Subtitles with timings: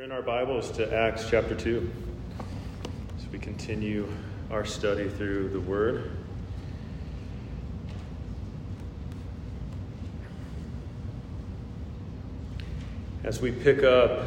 [0.00, 1.90] Turn in our Bibles to Acts chapter 2
[3.18, 4.08] as we continue
[4.50, 6.10] our study through the Word.
[13.24, 14.26] As we pick up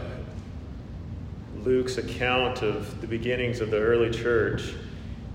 [1.64, 4.76] Luke's account of the beginnings of the early church,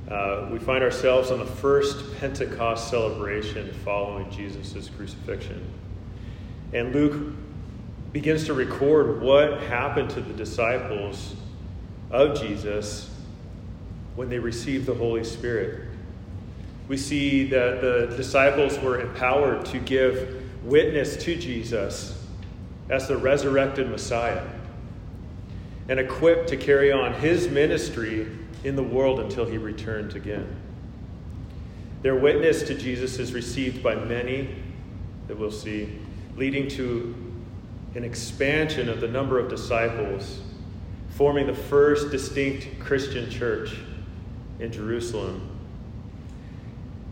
[0.09, 5.68] uh, we find ourselves on the first Pentecost celebration following Jesus' crucifixion.
[6.73, 7.34] And Luke
[8.12, 11.34] begins to record what happened to the disciples
[12.11, 13.11] of Jesus
[14.16, 15.86] when they received the Holy Spirit.
[16.89, 22.18] We see that the disciples were empowered to give witness to Jesus
[22.89, 24.43] as the resurrected Messiah
[25.88, 28.27] and equipped to carry on his ministry
[28.64, 30.57] in the world until he returns again.
[32.02, 34.55] Their witness to Jesus is received by many
[35.27, 35.98] that we'll see,
[36.36, 37.14] leading to
[37.95, 40.41] an expansion of the number of disciples,
[41.11, 43.75] forming the first distinct Christian church
[44.61, 45.48] in Jerusalem.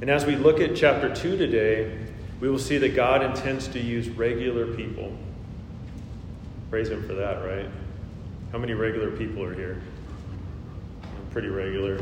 [0.01, 1.99] And as we look at chapter 2 today,
[2.41, 5.17] we will see that God intends to use regular people.
[6.69, 7.69] Praise Him for that, right?
[8.53, 9.81] How many regular people are here?
[11.31, 11.99] Pretty regular.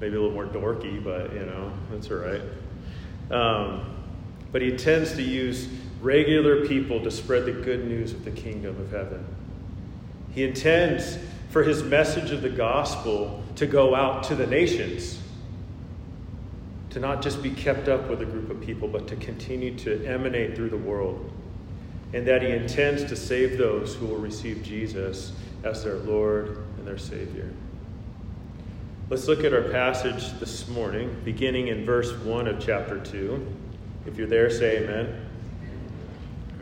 [0.00, 2.42] Maybe a little more dorky, but you know, that's all right.
[3.30, 3.96] Um,
[4.50, 5.68] but He tends to use
[6.00, 9.24] regular people to spread the good news of the kingdom of heaven.
[10.34, 11.18] He intends
[11.50, 15.18] for his message of the gospel to go out to the nations,
[16.90, 20.04] to not just be kept up with a group of people, but to continue to
[20.04, 21.32] emanate through the world.
[22.12, 25.32] And that he intends to save those who will receive Jesus
[25.64, 27.50] as their Lord and their Savior.
[29.08, 33.46] Let's look at our passage this morning, beginning in verse 1 of chapter 2.
[34.06, 35.25] If you're there, say amen.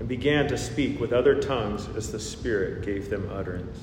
[0.00, 3.78] and began to speak with other tongues as the Spirit gave them utterance.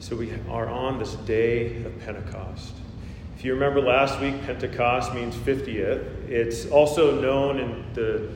[0.00, 2.74] So we are on this day of Pentecost.
[3.36, 6.28] If you remember last week, Pentecost means 50th.
[6.28, 8.30] It's also known the,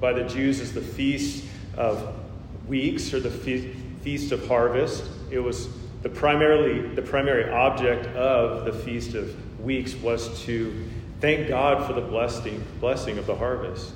[0.00, 1.44] by the Jews as the Feast
[1.76, 2.12] of
[2.66, 5.04] Weeks or the Feast of Harvest.
[5.30, 5.68] It was
[6.02, 10.84] the primarily the primary object of the Feast of Weeks was to
[11.20, 13.92] thank God for the blessing, blessing of the harvest.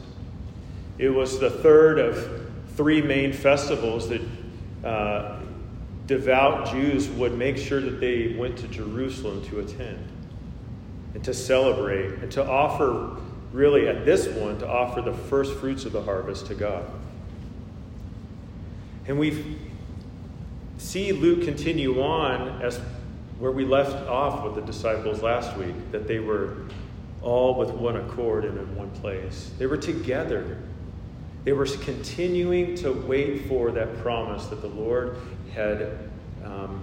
[0.98, 4.22] It was the third of three main festivals that
[4.84, 5.40] uh,
[6.06, 10.08] devout Jews would make sure that they went to Jerusalem to attend
[11.14, 13.16] and to celebrate and to offer,
[13.52, 16.84] really, at this one, to offer the first fruits of the harvest to God.
[19.06, 19.56] And we
[20.78, 22.80] see Luke continue on as
[23.38, 26.56] where we left off with the disciples last week, that they were
[27.22, 29.50] all with one accord and in one place.
[29.58, 30.58] They were together
[31.44, 35.16] they were continuing to wait for that promise that the Lord
[35.54, 36.10] had
[36.44, 36.82] um,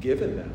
[0.00, 0.52] given them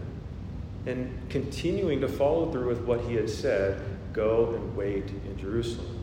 [0.86, 3.82] and continuing to follow through with what he had said
[4.14, 6.00] go and wait in Jerusalem.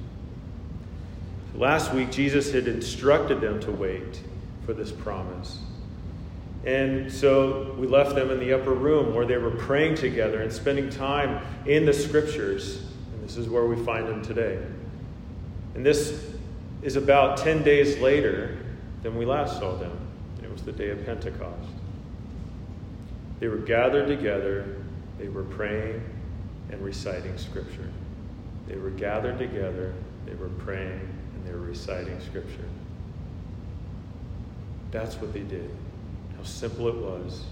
[1.54, 4.20] Last week, Jesus had instructed them to wait
[4.64, 5.58] for this promise.
[6.64, 10.52] And so we left them in the upper room where they were praying together and
[10.52, 12.82] spending time in the scriptures.
[13.12, 14.60] And this is where we find them today.
[15.74, 16.35] And this
[16.82, 18.58] is about 10 days later
[19.02, 19.96] than we last saw them.
[20.42, 21.68] It was the day of Pentecost.
[23.40, 24.76] They were gathered together,
[25.18, 26.02] they were praying
[26.70, 27.90] and reciting Scripture.
[28.66, 29.94] They were gathered together,
[30.24, 31.00] they were praying,
[31.34, 32.68] and they were reciting Scripture.
[34.90, 35.70] That's what they did.
[36.36, 37.44] How simple it was.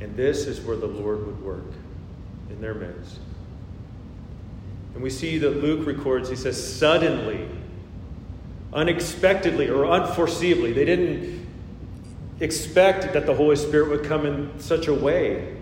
[0.00, 1.72] And this is where the Lord would work
[2.50, 3.18] in their midst.
[4.94, 7.48] And we see that Luke records, he says, suddenly
[8.72, 10.74] unexpectedly or unforeseeably.
[10.74, 11.46] They didn't
[12.40, 15.56] expect that the Holy Spirit would come in such a way.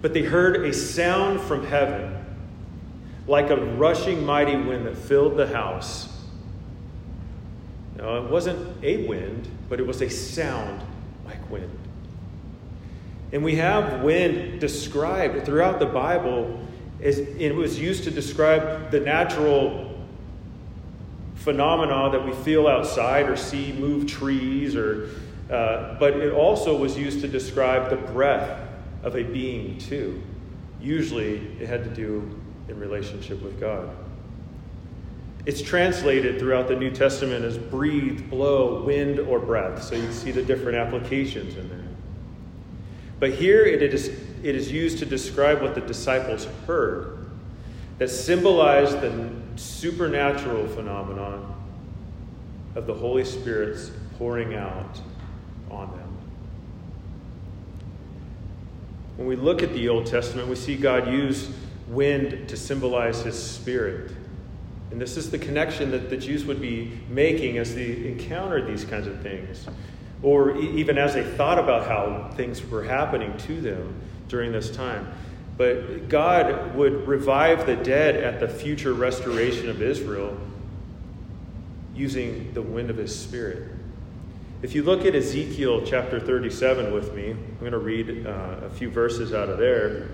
[0.00, 2.24] But they heard a sound from heaven
[3.26, 6.08] like a rushing mighty wind that filled the house.
[7.96, 10.82] Now, it wasn't a wind, but it was a sound
[11.24, 11.78] like wind.
[13.32, 16.60] And we have wind described throughout the Bible,
[17.02, 19.83] as it was used to describe the natural
[21.44, 25.10] phenomena that we feel outside or see move trees, or,
[25.50, 28.66] uh, but it also was used to describe the breath
[29.02, 30.22] of a being, too.
[30.80, 33.94] Usually it had to do in relationship with God.
[35.44, 39.82] It's translated throughout the New Testament as breathe, blow, wind, or breath.
[39.82, 41.84] So you see the different applications in there.
[43.20, 47.26] But here it is, it is used to describe what the disciples heard
[47.98, 49.10] that symbolized the
[49.56, 51.54] supernatural phenomenon
[52.74, 55.00] of the Holy Spirit's pouring out
[55.70, 56.18] on them.
[59.16, 61.48] When we look at the Old Testament, we see God use
[61.88, 64.12] wind to symbolize his spirit.
[64.90, 68.84] And this is the connection that the Jews would be making as they encountered these
[68.84, 69.66] kinds of things,
[70.22, 75.06] or even as they thought about how things were happening to them during this time.
[75.56, 80.36] But God would revive the dead at the future restoration of Israel
[81.94, 83.70] using the wind of his spirit.
[84.62, 88.30] If you look at Ezekiel chapter 37 with me, I'm going to read uh,
[88.64, 90.08] a few verses out of there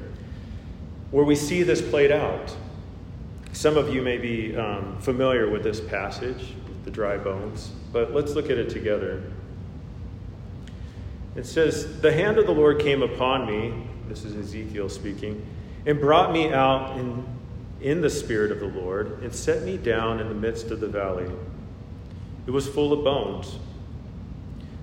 [1.10, 2.54] where we see this played out.
[3.52, 8.12] Some of you may be um, familiar with this passage, with the dry bones, but
[8.12, 9.22] let's look at it together.
[11.36, 15.46] It says, The hand of the Lord came upon me this is Ezekiel speaking,
[15.86, 17.24] and brought me out in,
[17.80, 20.88] in the spirit of the Lord, and set me down in the midst of the
[20.88, 21.30] valley.
[22.44, 23.56] It was full of bones.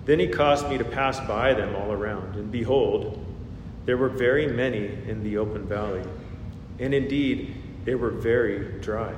[0.06, 3.24] Then he caused me to pass by them all around, and behold,
[3.86, 6.04] there were very many in the open valley,
[6.80, 7.54] and indeed
[7.84, 9.14] they were very dry.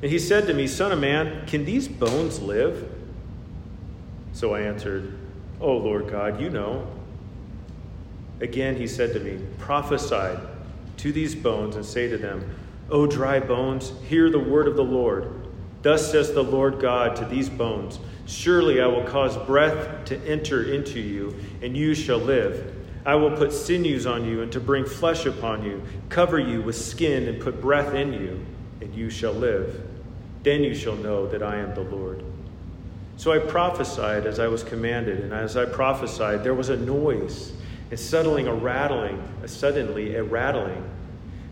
[0.00, 2.90] And he said to me, Son of man, can these bones live?
[4.32, 5.18] So I answered,
[5.60, 6.86] Oh Lord God, you know.
[8.40, 10.38] Again, he said to me, Prophesy
[10.98, 12.56] to these bones and say to them,
[12.90, 15.48] O dry bones, hear the word of the Lord.
[15.82, 20.72] Thus says the Lord God to these bones Surely I will cause breath to enter
[20.72, 22.74] into you, and you shall live.
[23.04, 26.76] I will put sinews on you, and to bring flesh upon you, cover you with
[26.76, 28.44] skin, and put breath in you,
[28.80, 29.86] and you shall live.
[30.42, 32.24] Then you shall know that I am the Lord.
[33.18, 37.52] So I prophesied as I was commanded, and as I prophesied, there was a noise
[37.90, 40.88] and suddenly a rattling, a suddenly a rattling.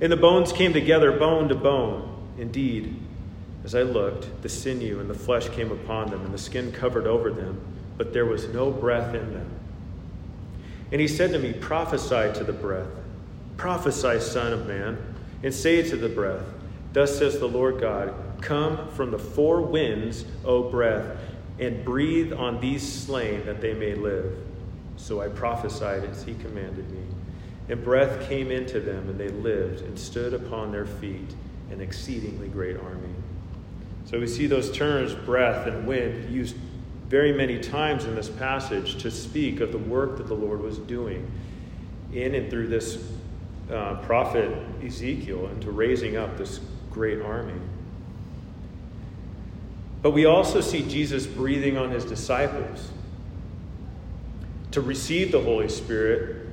[0.00, 2.08] And the bones came together, bone to bone.
[2.38, 2.96] Indeed,
[3.64, 7.06] as I looked, the sinew and the flesh came upon them, and the skin covered
[7.06, 7.60] over them,
[7.96, 9.48] but there was no breath in them.
[10.90, 12.88] And he said to me, Prophesy to the breath,
[13.56, 14.98] prophesy, Son of Man,
[15.42, 16.44] and say to the breath,
[16.92, 21.16] Thus says the Lord God, Come from the four winds, O breath,
[21.58, 24.36] and breathe on these slain that they may live.
[24.96, 27.02] So I prophesied as he commanded me.
[27.68, 31.34] And breath came into them, and they lived and stood upon their feet,
[31.70, 33.14] an exceedingly great army.
[34.04, 36.56] So we see those terms, breath and wind, used
[37.08, 40.78] very many times in this passage to speak of the work that the Lord was
[40.78, 41.30] doing
[42.12, 43.02] in and through this
[43.70, 44.50] uh, prophet
[44.84, 46.60] Ezekiel and to raising up this
[46.90, 47.58] great army.
[50.02, 52.91] But we also see Jesus breathing on his disciples
[54.72, 56.46] to receive the Holy Spirit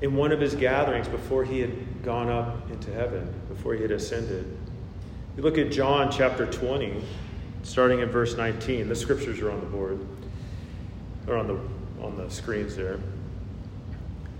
[0.00, 3.90] in one of his gatherings before he had gone up into heaven, before he had
[3.90, 4.56] ascended.
[5.36, 7.02] We look at John chapter 20,
[7.62, 8.88] starting in verse 19.
[8.88, 10.04] The scriptures are on the board,
[11.26, 11.58] or on the,
[12.02, 12.98] on the screens there.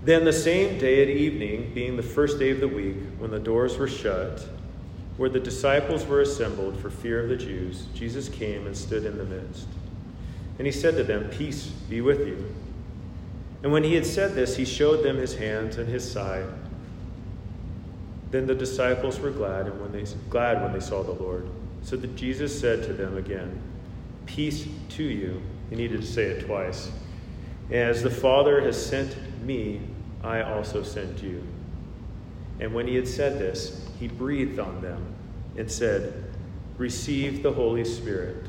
[0.03, 3.39] Then the same day at evening, being the first day of the week, when the
[3.39, 4.45] doors were shut,
[5.17, 9.17] where the disciples were assembled for fear of the Jews, Jesus came and stood in
[9.17, 9.67] the midst.
[10.57, 12.55] And he said to them, Peace be with you.
[13.63, 16.45] And when he had said this, he showed them his hands and his side.
[18.31, 21.49] Then the disciples were glad and when they glad when they saw the Lord.
[21.81, 23.61] So that Jesus said to them again,
[24.25, 25.41] Peace to you.
[25.69, 26.91] He needed to say it twice.
[27.71, 29.81] As the Father has sent me,
[30.23, 31.43] I also send you.
[32.59, 35.03] And when he had said this, he breathed on them
[35.57, 36.25] and said,
[36.77, 38.45] Receive the Holy Spirit.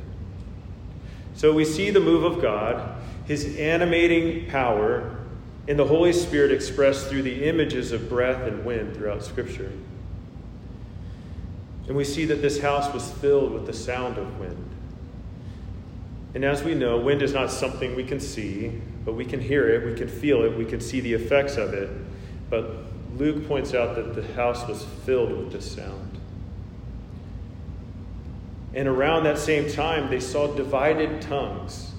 [1.34, 5.16] So we see the move of God his animating power
[5.66, 9.70] in the Holy Spirit expressed through the images of breath and wind throughout Scripture.
[11.86, 14.70] And we see that this house was filled with the sound of wind.
[16.34, 19.68] And as we know, wind is not something we can see, but we can hear
[19.68, 21.90] it, we can feel it, we can see the effects of it.
[22.48, 22.70] But
[23.16, 26.18] Luke points out that the house was filled with this sound.
[28.72, 31.89] And around that same time, they saw divided tongues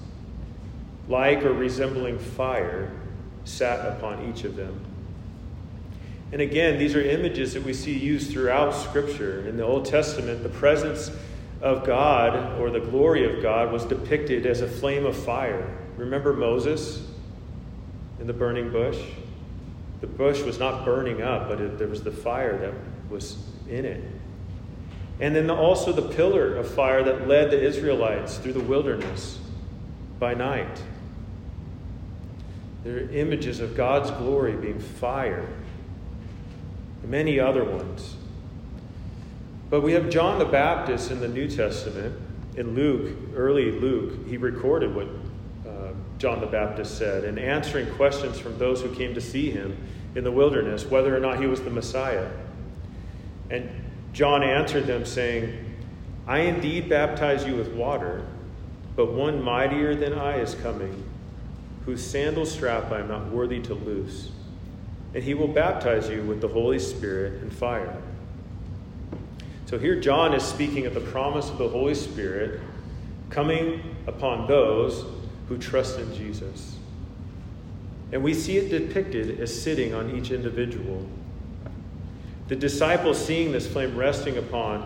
[1.08, 2.90] like or resembling fire,
[3.44, 4.78] sat upon each of them.
[6.32, 9.46] And again, these are images that we see used throughout Scripture.
[9.46, 11.10] In the Old Testament, the presence
[11.60, 15.78] of God or the glory of God was depicted as a flame of fire.
[15.96, 17.06] Remember Moses
[18.18, 18.98] in the burning bush?
[20.00, 22.74] The bush was not burning up, but it, there was the fire that
[23.10, 23.36] was
[23.68, 24.02] in it.
[25.20, 29.38] And then also the pillar of fire that led the Israelites through the wilderness
[30.18, 30.82] by night.
[32.84, 35.48] There are images of God's glory being fire,
[37.02, 38.16] and many other ones.
[39.70, 42.14] But we have John the Baptist in the New Testament.
[42.56, 45.08] In Luke, early Luke, he recorded what
[45.66, 49.76] uh, John the Baptist said and answering questions from those who came to see him
[50.14, 52.28] in the wilderness whether or not he was the Messiah.
[53.50, 53.70] And
[54.12, 55.58] John answered them, saying,
[56.26, 58.26] I indeed baptize you with water,
[58.94, 61.02] but one mightier than I is coming,
[61.84, 64.30] whose sandal strap I am not worthy to loose.
[65.14, 67.96] And he will baptize you with the Holy Spirit and fire.
[69.66, 72.60] So here John is speaking of the promise of the Holy Spirit
[73.30, 75.04] coming upon those
[75.48, 76.76] who trust in Jesus.
[78.12, 81.06] And we see it depicted as sitting on each individual.
[82.48, 84.82] The disciples, seeing this flame resting upon,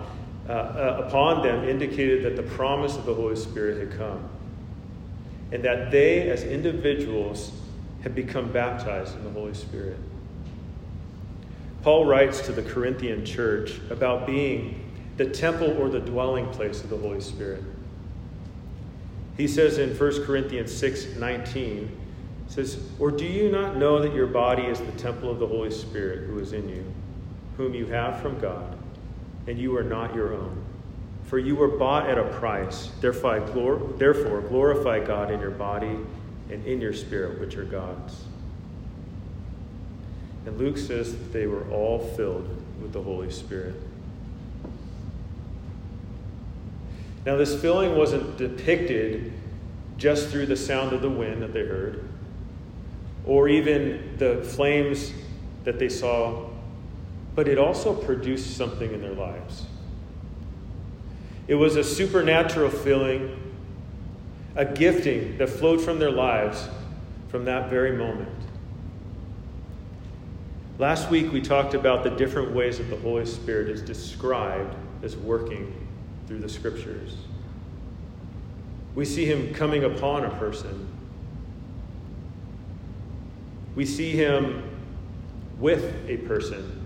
[0.48, 4.28] uh, uh, upon them, indicated that the promise of the Holy Spirit had come.
[5.52, 7.52] And that they, as individuals,
[8.02, 9.98] have become baptized in the Holy Spirit.
[11.82, 14.82] Paul writes to the Corinthian church about being
[15.16, 17.62] the temple or the dwelling place of the Holy Spirit.
[19.36, 21.96] He says in 1 Corinthians 6 19,
[22.48, 25.70] says, Or do you not know that your body is the temple of the Holy
[25.70, 26.84] Spirit who is in you,
[27.56, 28.76] whom you have from God,
[29.46, 30.64] and you are not your own?
[31.26, 32.90] For you were bought at a price.
[33.00, 33.40] Therefore,
[34.48, 35.98] glorify God in your body
[36.50, 38.24] and in your spirit, which are God's.
[40.46, 42.48] And Luke says that they were all filled
[42.80, 43.74] with the Holy Spirit.
[47.24, 49.32] Now, this filling wasn't depicted
[49.98, 52.08] just through the sound of the wind that they heard
[53.26, 55.12] or even the flames
[55.64, 56.48] that they saw,
[57.34, 59.66] but it also produced something in their lives.
[61.48, 63.36] It was a supernatural feeling,
[64.56, 66.68] a gifting that flowed from their lives
[67.28, 68.28] from that very moment.
[70.78, 75.16] Last week, we talked about the different ways that the Holy Spirit is described as
[75.16, 75.72] working
[76.26, 77.16] through the scriptures.
[78.94, 80.88] We see him coming upon a person
[83.76, 84.62] we see him
[85.60, 86.85] with a person.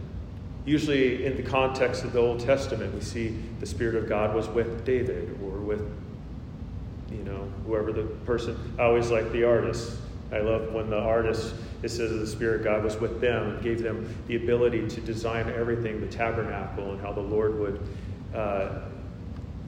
[0.67, 4.49] Usually, in the context of the Old Testament, we see the Spirit of God was
[4.49, 5.81] with David or with,
[7.11, 8.57] you know, whoever the person.
[8.79, 9.97] I always like the artist.
[10.33, 13.63] I love when the artist, it says the Spirit of God was with them and
[13.63, 17.81] gave them the ability to design everything, the tabernacle, and how the Lord would
[18.35, 18.81] uh,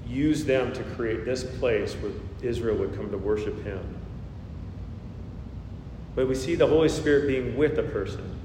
[0.06, 3.82] use them to create this place where Israel would come to worship Him.
[6.14, 8.41] But we see the Holy Spirit being with a person.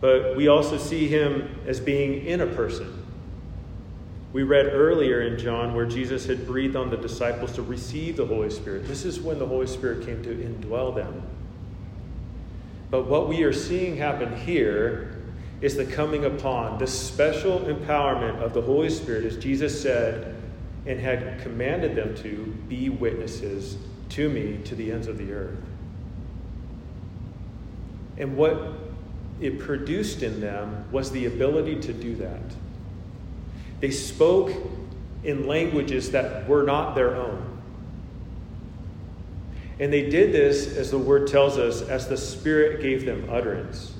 [0.00, 3.04] But we also see him as being in a person.
[4.32, 8.26] We read earlier in John where Jesus had breathed on the disciples to receive the
[8.26, 8.86] Holy Spirit.
[8.86, 11.22] This is when the Holy Spirit came to indwell them.
[12.90, 15.16] But what we are seeing happen here
[15.60, 20.36] is the coming upon, the special empowerment of the Holy Spirit, as Jesus said
[20.86, 23.76] and had commanded them to be witnesses
[24.08, 25.58] to me to the ends of the earth.
[28.16, 28.85] And what
[29.40, 32.40] it produced in them was the ability to do that.
[33.80, 34.52] They spoke
[35.24, 37.42] in languages that were not their own.
[39.78, 43.92] And they did this, as the word tells us, as the Spirit gave them utterance.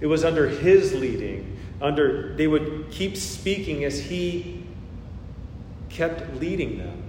[0.00, 4.62] It was under His leading, under they would keep speaking as He
[5.88, 7.02] kept leading them.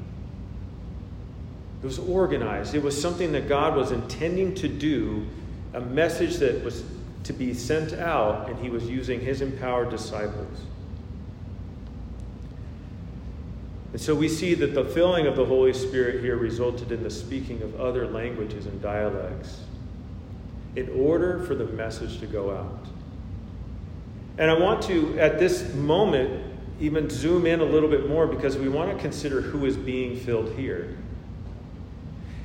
[1.81, 2.73] It was organized.
[2.75, 5.27] It was something that God was intending to do
[5.73, 6.83] a message that was
[7.27, 10.61] to be sent out, and he was using his empowered disciples.
[13.91, 17.09] And so we see that the filling of the Holy Spirit here resulted in the
[17.09, 19.59] speaking of other languages and dialects
[20.77, 22.85] in order for the message to go out.
[24.37, 26.45] And I want to, at this moment,
[26.79, 30.15] even zoom in a little bit more because we want to consider who is being
[30.15, 30.95] filled here.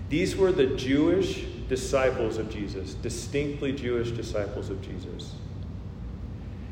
[0.09, 5.35] These were the Jewish disciples of Jesus, distinctly Jewish disciples of Jesus.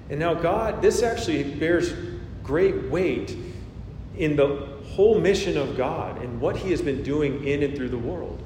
[0.09, 1.95] And now, God, this actually bears
[2.43, 3.37] great weight
[4.17, 7.91] in the whole mission of God and what He has been doing in and through
[7.91, 8.43] the world.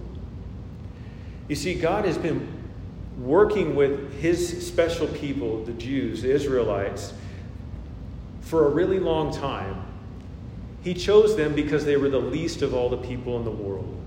[1.48, 2.46] You see, God has been
[3.18, 7.14] working with His special people, the Jews, the Israelites,
[8.42, 9.82] for a really long time.
[10.82, 14.03] He chose them because they were the least of all the people in the world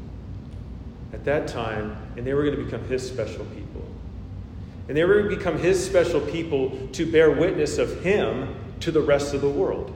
[1.13, 3.85] at that time, and they were going to become His special people.
[4.87, 8.91] And they were going to become His special people to bear witness of Him to
[8.91, 9.93] the rest of the world.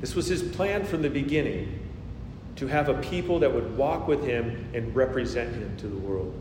[0.00, 1.80] This was His plan from the beginning
[2.56, 6.34] to have a people that would walk with Him and represent Him to the world.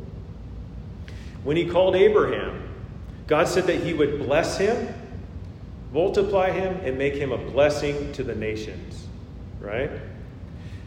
[1.43, 2.69] When He called Abraham,
[3.27, 4.93] God said that He would bless him,
[5.93, 9.07] multiply him, and make him a blessing to the nations.
[9.59, 9.91] Right?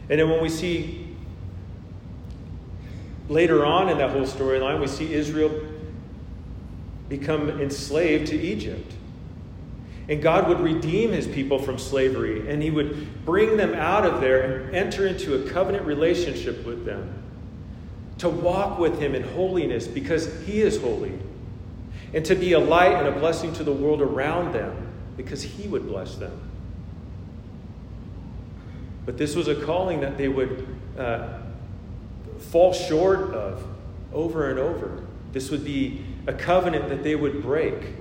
[0.09, 1.06] And then when we see
[3.29, 5.51] later on in that whole storyline, we see Israel
[7.09, 8.93] become enslaved to Egypt.
[10.09, 14.21] And God would redeem his people from slavery, and he would bring them out of
[14.21, 17.13] there and enter into a covenant relationship with them
[18.19, 21.19] to walk with him in holiness because he is holy,
[22.13, 24.75] and to be a light and a blessing to the world around them
[25.17, 26.39] because he would bless them.
[29.05, 30.67] But this was a calling that they would
[30.97, 31.39] uh,
[32.39, 33.65] fall short of
[34.13, 35.03] over and over.
[35.33, 37.93] This would be a covenant that they would break.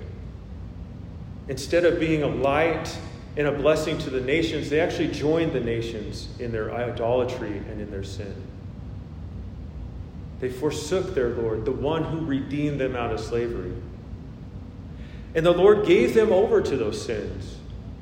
[1.49, 2.97] Instead of being a light
[3.37, 7.81] and a blessing to the nations, they actually joined the nations in their idolatry and
[7.81, 8.35] in their sin.
[10.41, 13.73] They forsook their Lord, the one who redeemed them out of slavery.
[15.35, 17.57] And the Lord gave them over to those sins,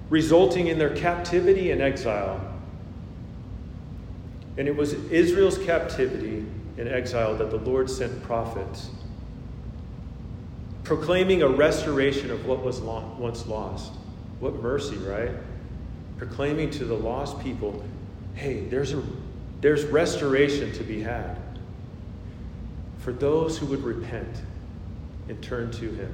[0.08, 2.53] resulting in their captivity and exile.
[4.56, 6.46] And it was Israel's captivity
[6.76, 8.90] and exile that the Lord sent prophets,
[10.82, 13.92] proclaiming a restoration of what was once lost.
[14.40, 15.30] What mercy, right?
[16.18, 17.84] Proclaiming to the lost people,
[18.34, 19.02] hey, there's, a,
[19.60, 21.38] there's restoration to be had
[22.98, 24.42] for those who would repent
[25.28, 26.12] and turn to Him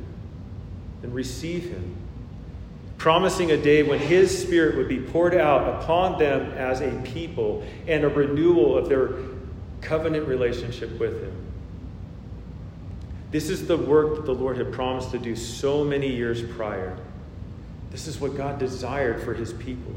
[1.03, 1.97] and receive Him
[3.01, 7.65] promising a day when His Spirit would be poured out upon them as a people
[7.89, 9.15] and a renewal of their
[9.81, 11.35] covenant relationship with Him.
[13.31, 16.95] This is the work that the Lord had promised to do so many years prior.
[17.91, 19.95] This is what God desired for His people.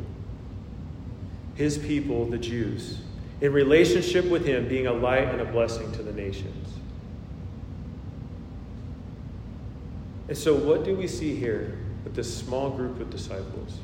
[1.56, 3.00] His people, the Jews,
[3.42, 6.70] in relationship with Him, being a light and a blessing to the nations.
[10.30, 11.83] And so, what do we see here?
[12.04, 13.78] With this small group of disciples,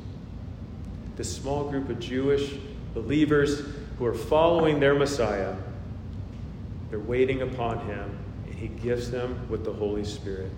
[1.16, 2.56] this small group of Jewish
[2.94, 3.64] believers
[3.98, 5.56] who are following their Messiah.
[6.90, 10.52] They're waiting upon him, and he gives them with the Holy Spirit.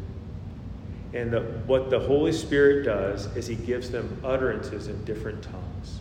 [1.14, 6.00] And the, what the Holy Spirit does is he gives them utterances in different tongues.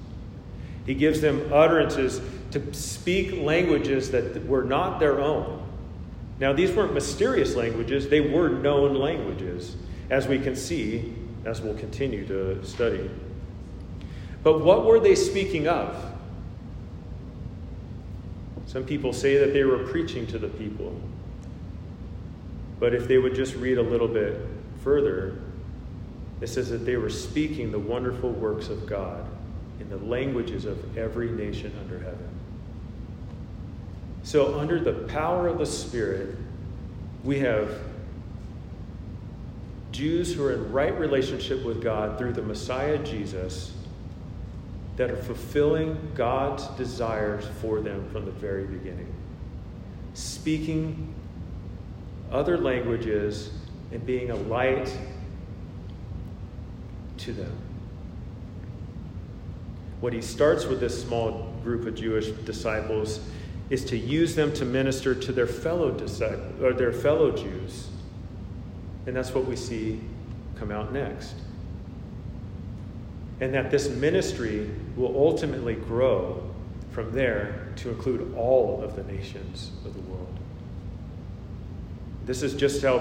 [0.86, 2.20] He gives them utterances
[2.52, 5.66] to speak languages that were not their own.
[6.38, 9.76] Now, these weren't mysterious languages, they were known languages,
[10.08, 13.10] as we can see as we'll continue to study.
[14.42, 16.12] But what were they speaking of?
[18.66, 20.98] Some people say that they were preaching to the people.
[22.78, 24.40] But if they would just read a little bit
[24.82, 25.38] further,
[26.40, 29.26] it says that they were speaking the wonderful works of God
[29.80, 32.28] in the languages of every nation under heaven.
[34.22, 36.36] So, under the power of the Spirit,
[37.24, 37.70] we have
[40.00, 43.74] Jews who are in right relationship with God through the Messiah Jesus
[44.96, 49.12] that are fulfilling God's desires for them from the very beginning.
[50.14, 51.14] Speaking
[52.32, 53.50] other languages
[53.92, 54.90] and being a light
[57.18, 57.52] to them.
[60.00, 63.20] What he starts with this small group of Jewish disciples
[63.68, 67.90] is to use them to minister to their fellow disciples or their fellow Jews
[69.06, 70.00] and that's what we see
[70.56, 71.34] come out next.
[73.40, 76.42] And that this ministry will ultimately grow
[76.90, 80.38] from there to include all of the nations of the world.
[82.26, 82.96] This is just how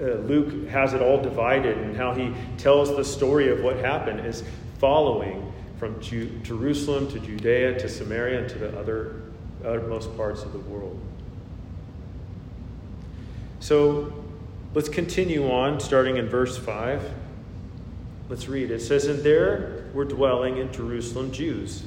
[0.00, 4.26] uh, Luke has it all divided and how he tells the story of what happened
[4.26, 4.42] is
[4.78, 9.22] following from Ju- Jerusalem to Judea to Samaria and to the other
[9.64, 10.98] uttermost parts of the world.
[13.60, 14.23] So
[14.74, 17.08] Let's continue on, starting in verse 5.
[18.28, 18.72] Let's read.
[18.72, 21.84] It says, And there were dwelling in Jerusalem Jews,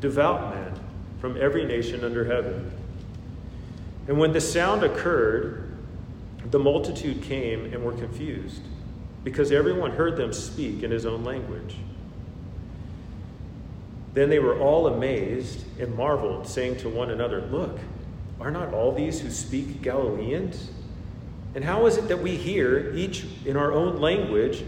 [0.00, 0.72] devout men
[1.20, 2.72] from every nation under heaven.
[4.06, 5.76] And when the sound occurred,
[6.50, 8.62] the multitude came and were confused,
[9.22, 11.76] because everyone heard them speak in his own language.
[14.14, 17.78] Then they were all amazed and marveled, saying to one another, Look,
[18.40, 20.70] are not all these who speak Galileans?
[21.58, 24.62] And how is it that we hear, each in our own language,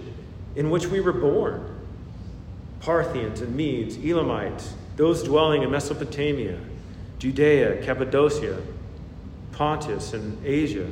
[0.56, 1.78] in which we were born?
[2.80, 6.58] Parthians and Medes, Elamites, those dwelling in Mesopotamia,
[7.20, 8.60] Judea, Cappadocia,
[9.52, 10.88] Pontus and Asia,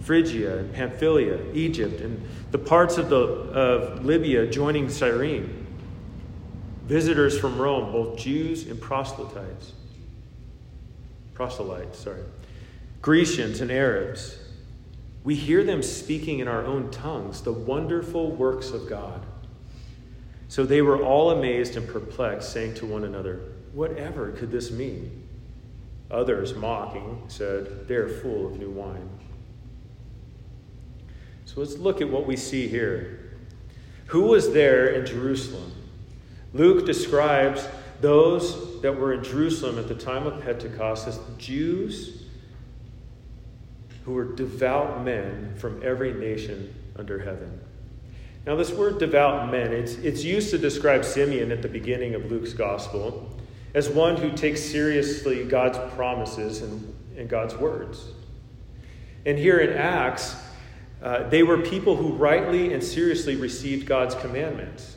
[0.00, 5.66] Phrygia and Pamphylia, Egypt, and the parts of, the, of Libya joining Cyrene.
[6.86, 9.74] Visitors from Rome, both Jews and proselytes.
[11.34, 12.22] Proselytes, sorry.
[13.02, 14.38] Grecians and Arabs.
[15.24, 19.24] We hear them speaking in our own tongues the wonderful works of God.
[20.48, 23.40] So they were all amazed and perplexed, saying to one another,
[23.72, 25.26] Whatever could this mean?
[26.10, 29.08] Others, mocking, said, They are full of new wine.
[31.46, 33.32] So let's look at what we see here.
[34.06, 35.72] Who was there in Jerusalem?
[36.52, 37.66] Luke describes
[38.00, 42.23] those that were in Jerusalem at the time of Pentecost as Jews
[44.04, 47.60] who were devout men from every nation under heaven.
[48.46, 52.30] Now, this word devout men, it's, it's used to describe Simeon at the beginning of
[52.30, 53.34] Luke's gospel
[53.72, 58.08] as one who takes seriously God's promises and, and God's words.
[59.26, 60.36] And here in Acts,
[61.02, 64.96] uh, they were people who rightly and seriously received God's commandments.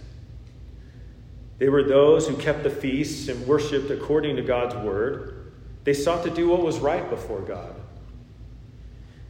[1.57, 5.53] They were those who kept the feasts and worshiped according to God's word.
[5.85, 7.76] They sought to do what was right before God.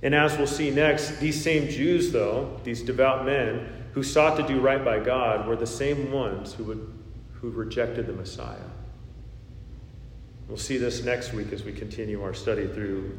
[0.04, 4.44] And as we'll see next, these same Jews, though, these devout men who sought to
[4.44, 6.94] do right by God, were the same ones who, would,
[7.34, 8.58] who rejected the Messiah.
[10.48, 13.18] We'll see this next week as we continue our study through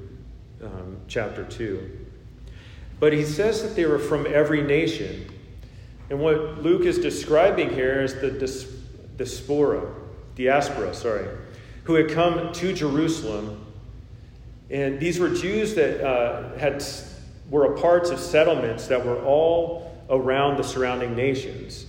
[0.63, 2.07] um, chapter 2.
[3.01, 5.31] But he says that they were from every nation.
[6.11, 8.73] And what Luke is describing here is the dis-
[9.17, 9.93] diaspora,
[10.37, 11.27] diaspora, sorry,
[11.85, 13.67] who had come to Jerusalem.
[14.71, 16.85] And these were Jews that uh, had,
[17.51, 21.87] were a parts of settlements that were all around the surrounding nations.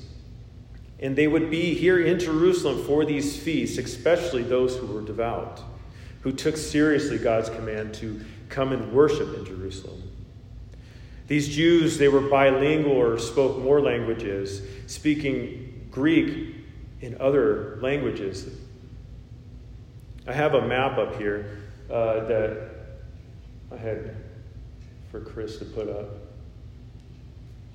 [0.99, 5.61] And they would be here in Jerusalem for these feasts, especially those who were devout,
[6.21, 10.03] who took seriously God's command to come and worship in Jerusalem.
[11.27, 16.55] These Jews, they were bilingual or spoke more languages, speaking Greek
[17.01, 18.49] and other languages.
[20.27, 22.68] I have a map up here uh, that
[23.71, 24.15] I had
[25.11, 26.09] for Chris to put up.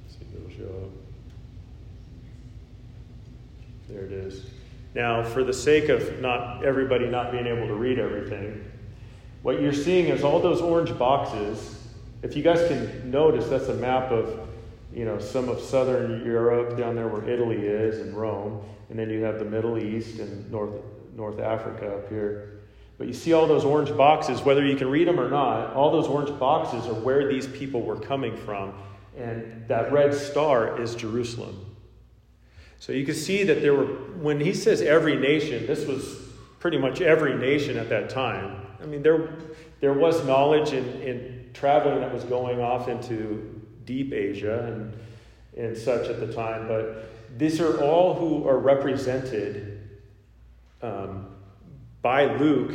[0.03, 0.91] Let's see if it'll show up.
[3.89, 4.47] There it is.
[4.95, 8.65] Now, for the sake of not everybody not being able to read everything,
[9.43, 11.79] what you're seeing is all those orange boxes.
[12.23, 14.49] If you guys can notice, that's a map of
[14.93, 19.11] you know some of southern Europe down there where Italy is and Rome, and then
[19.11, 20.81] you have the Middle East and North
[21.15, 22.61] North Africa up here.
[22.97, 25.91] But you see all those orange boxes, whether you can read them or not, all
[25.91, 28.75] those orange boxes are where these people were coming from.
[29.17, 31.75] And that red star is Jerusalem.
[32.79, 36.19] So you can see that there were, when he says every nation, this was
[36.61, 38.65] pretty much every nation at that time.
[38.81, 39.31] I mean, there,
[39.81, 44.93] there was knowledge in, in traveling that was going off into deep Asia and,
[45.57, 49.81] and such at the time, but these are all who are represented
[50.83, 51.34] um,
[52.05, 52.75] by Luke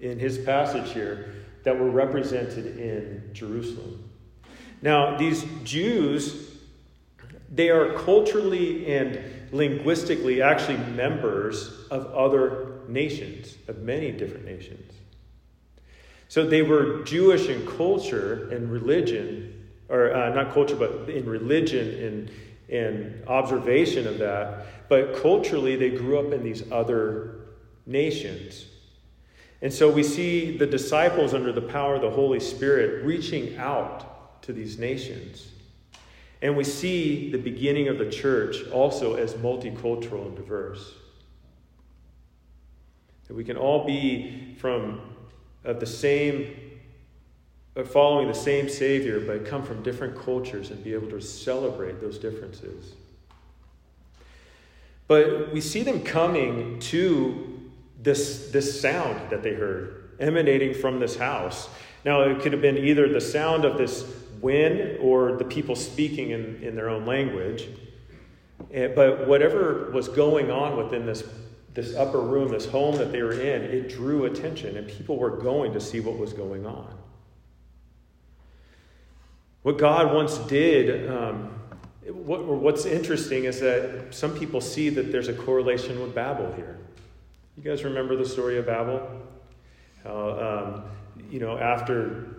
[0.00, 1.34] in his passage here
[1.64, 4.04] that were represented in Jerusalem.
[4.82, 6.58] Now, these Jews,
[7.50, 9.18] they are culturally and
[9.50, 14.92] linguistically actually members of other nations, of many different nations.
[16.28, 22.04] So they were Jewish in culture and religion, or uh, not culture, but in religion
[22.04, 22.30] and,
[22.68, 24.66] and observation of that.
[24.90, 27.35] But culturally, they grew up in these other
[27.86, 28.66] nations.
[29.62, 34.42] And so we see the disciples, under the power of the Holy Spirit, reaching out
[34.42, 35.48] to these nations.
[36.42, 40.92] And we see the beginning of the church also as multicultural and diverse.
[43.28, 45.00] That we can all be from
[45.64, 46.54] of the same,
[47.76, 52.00] uh, following the same Savior, but come from different cultures and be able to celebrate
[52.00, 52.92] those differences.
[55.08, 57.45] But we see them coming to
[58.06, 61.68] this, this sound that they heard emanating from this house.
[62.04, 64.08] Now, it could have been either the sound of this
[64.40, 67.68] wind or the people speaking in, in their own language.
[68.70, 71.24] But whatever was going on within this,
[71.74, 75.36] this upper room, this home that they were in, it drew attention, and people were
[75.36, 76.96] going to see what was going on.
[79.62, 81.58] What God once did, um,
[82.06, 86.78] what, what's interesting is that some people see that there's a correlation with Babel here.
[87.56, 89.08] You guys remember the story of Babel?
[90.04, 90.82] How, um,
[91.30, 92.36] you know, after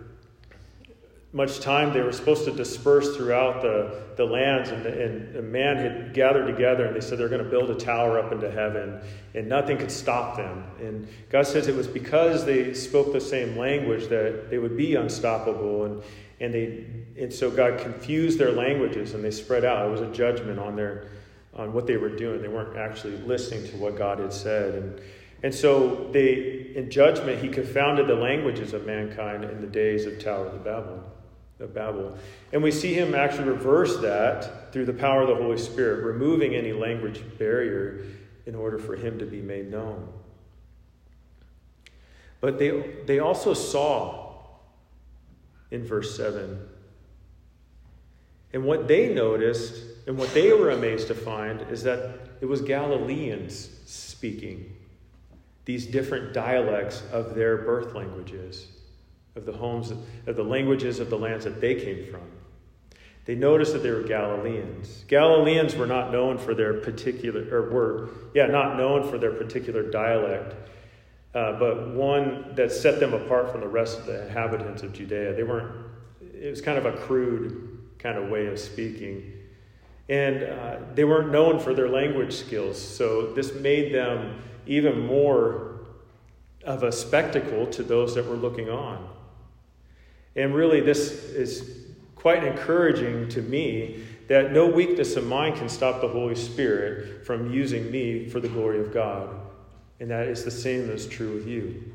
[1.32, 1.92] much time.
[1.92, 6.46] They were supposed to disperse throughout the, the lands, and, and a man had gathered
[6.46, 9.00] together, and they said they're going to build a tower up into heaven,
[9.34, 10.64] and nothing could stop them.
[10.80, 14.94] And God says it was because they spoke the same language that they would be
[14.94, 15.84] unstoppable.
[15.84, 16.02] And,
[16.40, 16.86] and, they,
[17.20, 19.86] and so God confused their languages, and they spread out.
[19.86, 21.10] It was a judgment on, their,
[21.58, 22.40] on what they were doing.
[22.40, 24.74] They weren't actually listening to what God had said.
[24.74, 25.00] And,
[25.42, 30.22] and so they, in judgment, he confounded the languages of mankind in the days of
[30.22, 31.04] Tower of Babel
[31.60, 32.16] of Babel.
[32.52, 36.54] And we see him actually reverse that through the power of the Holy Spirit, removing
[36.54, 38.04] any language barrier
[38.46, 40.08] in order for him to be made known.
[42.40, 42.70] But they,
[43.06, 44.36] they also saw
[45.70, 46.58] in verse 7.
[48.52, 52.62] And what they noticed and what they were amazed to find is that it was
[52.62, 54.74] Galileans speaking
[55.66, 58.68] these different dialects of their birth languages
[59.36, 59.92] of the homes,
[60.26, 62.22] of the languages of the lands that they came from.
[63.26, 65.04] They noticed that they were Galileans.
[65.08, 69.90] Galileans were not known for their particular, or were, yeah, not known for their particular
[69.90, 70.54] dialect,
[71.34, 75.34] uh, but one that set them apart from the rest of the inhabitants of Judea.
[75.34, 75.70] They weren't,
[76.32, 79.34] it was kind of a crude kind of way of speaking.
[80.08, 85.80] And uh, they weren't known for their language skills, so this made them even more
[86.64, 89.08] of a spectacle to those that were looking on.
[90.34, 96.00] And really, this is quite encouraging to me that no weakness of mine can stop
[96.00, 99.34] the Holy Spirit from using me for the glory of God.
[100.00, 101.92] And that is the same that's true with you.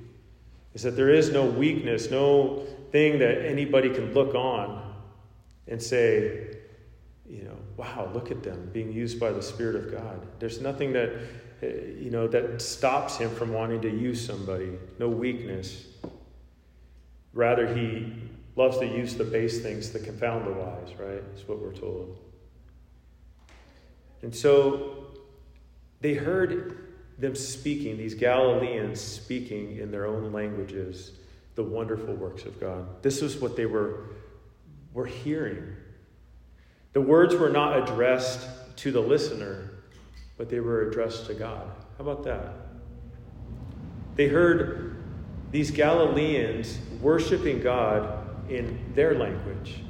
[0.74, 4.94] Is that there is no weakness, no thing that anybody can look on
[5.68, 6.58] and say,
[7.30, 10.20] you know, wow, look at them being used by the Spirit of God.
[10.40, 11.12] There's nothing that,
[11.62, 11.68] eh,
[12.00, 14.78] you know, that stops him from wanting to use somebody.
[15.00, 15.86] No weakness.
[17.34, 18.14] Rather, he
[18.56, 21.24] loves to use the base things to confound the wise, right?
[21.34, 22.20] That's what we're told.
[24.22, 25.08] And so
[26.02, 31.12] they heard them speaking, these Galileans speaking in their own languages,
[31.56, 33.02] the wonderful works of God.
[33.02, 34.06] This was what they were,
[34.94, 35.76] were hearing.
[36.94, 39.72] The words were not addressed to the listener,
[40.38, 41.68] but they were addressed to God.
[41.98, 42.54] How about that?
[44.16, 44.96] They heard
[45.52, 49.82] these Galileans worshiping God in their language.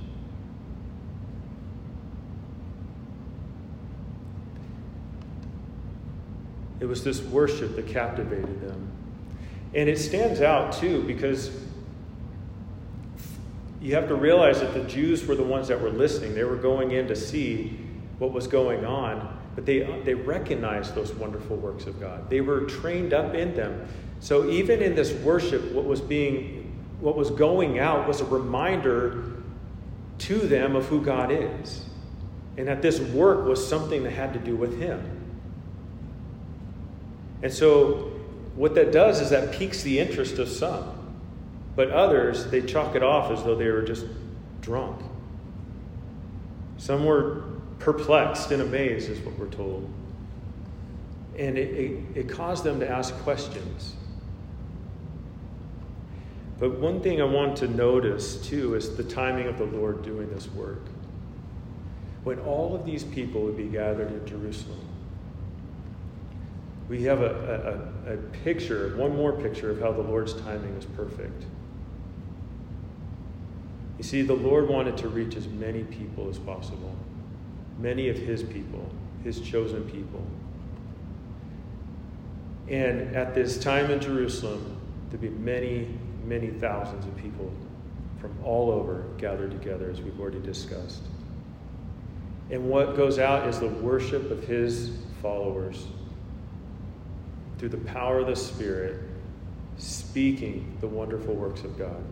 [6.80, 8.92] It was this worship that captivated them.
[9.74, 11.50] And it stands out too because
[13.84, 16.34] you have to realize that the Jews were the ones that were listening.
[16.34, 17.78] They were going in to see
[18.17, 22.30] what was going on, but they, they recognized those wonderful works of God.
[22.30, 23.86] They were trained up in them.
[24.22, 26.63] So even in this worship, what was being
[27.02, 29.34] what was going out was a reminder
[30.19, 31.84] to them of who God is.
[32.56, 35.02] And that this work was something that had to do with Him.
[37.41, 38.12] And so,
[38.56, 41.03] what that does is that piques the interest of some.
[41.76, 44.06] But others, they chalk it off as though they were just
[44.62, 45.02] drunk.
[46.78, 47.44] Some were
[47.80, 49.92] perplexed and amazed, is what we're told.
[51.38, 53.96] And it, it, it caused them to ask questions.
[56.60, 60.30] But one thing I want to notice too is the timing of the Lord doing
[60.30, 60.82] this work.
[62.24, 64.80] When all of these people would be gathered in Jerusalem,
[66.88, 70.86] we have a, a, a picture, one more picture of how the Lord's timing is
[70.86, 71.44] perfect.
[74.04, 76.94] You see, the Lord wanted to reach as many people as possible,
[77.80, 78.86] many of His people,
[79.24, 80.22] His chosen people.
[82.68, 84.76] And at this time in Jerusalem,
[85.12, 85.88] to be many
[86.26, 87.50] many thousands of people
[88.20, 91.04] from all over gathered together, as we've already discussed.
[92.52, 95.88] And what goes out is the worship of his followers
[97.58, 99.00] through the power of the Spirit,
[99.78, 102.04] speaking the wonderful works of God.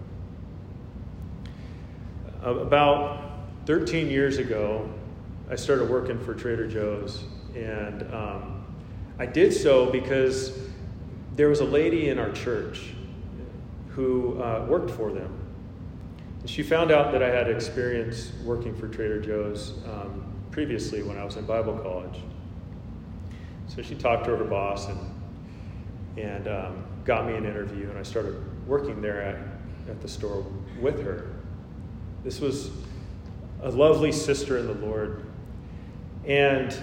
[2.43, 3.21] Uh, about
[3.67, 4.89] 13 years ago,
[5.49, 7.23] I started working for Trader Joe's,
[7.55, 8.65] and um,
[9.19, 10.57] I did so because
[11.35, 12.93] there was a lady in our church
[13.89, 15.37] who uh, worked for them.
[16.39, 21.19] And she found out that I had experience working for Trader Joe's um, previously when
[21.19, 22.19] I was in Bible college.
[23.67, 24.99] So she talked to her boss and,
[26.17, 28.35] and um, got me an interview, and I started
[28.67, 29.35] working there at,
[29.87, 30.43] at the store
[30.79, 31.30] with her.
[32.23, 32.69] This was
[33.63, 35.25] a lovely sister in the Lord.
[36.25, 36.75] And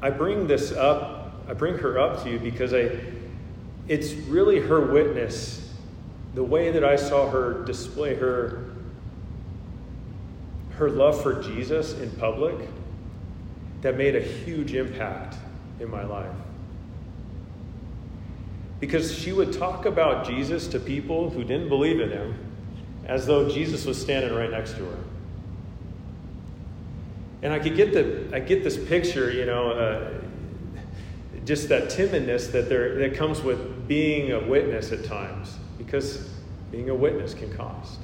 [0.00, 2.90] I bring this up, I bring her up to you because I,
[3.88, 5.70] it's really her witness
[6.34, 8.64] the way that I saw her display her,
[10.76, 12.56] her love for Jesus in public
[13.82, 15.36] that made a huge impact
[15.80, 16.34] in my life.
[18.82, 22.34] Because she would talk about Jesus to people who didn't believe in him
[23.06, 24.98] as though Jesus was standing right next to her.
[27.42, 30.10] And I could get the I get this picture, you know, uh,
[31.44, 36.28] just that timidness that there that comes with being a witness at times, because
[36.72, 38.00] being a witness can cost.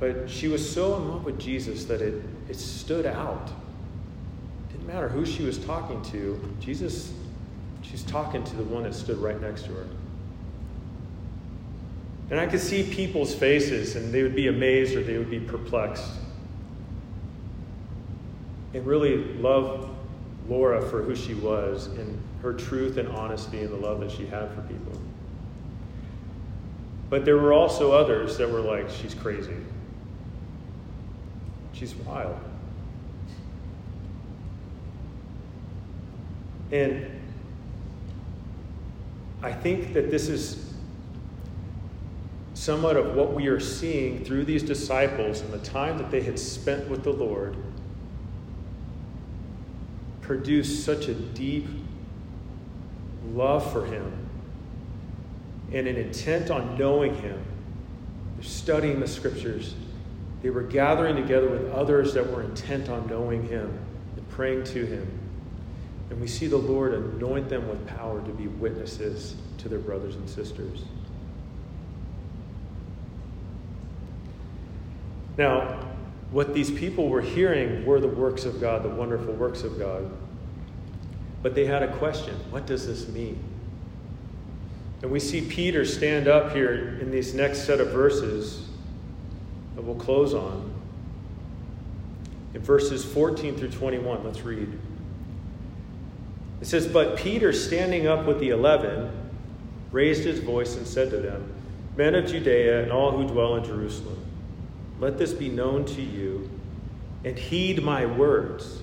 [0.00, 3.52] But she was so in love with Jesus that it, it stood out.
[4.68, 7.12] It didn't matter who she was talking to, Jesus,
[7.90, 9.86] she's talking to the one that stood right next to her.
[12.30, 15.40] And I could see people's faces, and they would be amazed or they would be
[15.40, 16.12] perplexed.
[18.72, 19.90] And really love
[20.48, 24.26] Laura for who she was and her truth and honesty and the love that she
[24.26, 24.92] had for people.
[27.08, 29.56] But there were also others that were like, she's crazy.
[31.72, 32.38] She's wild.
[36.70, 37.19] And
[39.42, 40.72] I think that this is
[42.54, 46.38] somewhat of what we are seeing through these disciples and the time that they had
[46.38, 47.56] spent with the Lord
[50.20, 51.66] produced such a deep
[53.32, 54.12] love for Him
[55.72, 57.42] and an intent on knowing Him.
[58.42, 59.74] Studying the scriptures.
[60.42, 63.78] They were gathering together with others that were intent on knowing Him
[64.16, 65.19] and praying to Him.
[66.10, 70.16] And we see the Lord anoint them with power to be witnesses to their brothers
[70.16, 70.82] and sisters.
[75.38, 75.86] Now,
[76.32, 80.10] what these people were hearing were the works of God, the wonderful works of God.
[81.42, 83.42] But they had a question what does this mean?
[85.02, 88.68] And we see Peter stand up here in these next set of verses
[89.74, 90.70] that we'll close on.
[92.52, 94.78] In verses 14 through 21, let's read.
[96.60, 99.10] It says, But Peter, standing up with the eleven,
[99.92, 101.52] raised his voice and said to them,
[101.96, 104.24] Men of Judea and all who dwell in Jerusalem,
[104.98, 106.50] let this be known to you,
[107.24, 108.82] and heed my words.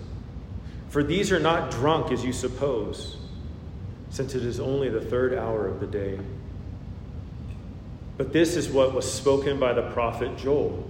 [0.89, 3.17] For these are not drunk as you suppose,
[4.09, 6.19] since it is only the third hour of the day.
[8.17, 10.89] But this is what was spoken by the prophet Joel.